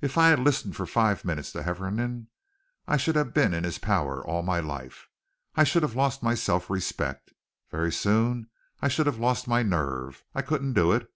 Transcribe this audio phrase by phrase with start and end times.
[0.00, 2.26] If I had listened for five minutes to Hefferom
[2.88, 5.06] I should have been in his power all my life.
[5.54, 7.32] I should have lost my self respect.
[7.70, 8.50] Very soon
[8.82, 10.24] I should have lost my nerve.
[10.34, 11.08] I couldn't do it.